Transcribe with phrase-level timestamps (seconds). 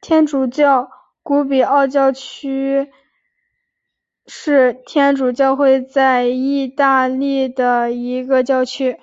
[0.00, 0.88] 天主教
[1.22, 2.90] 古比奥教区
[4.26, 8.98] 是天主教会在义大利的一个教区。